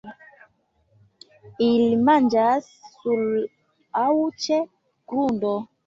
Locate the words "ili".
1.67-1.85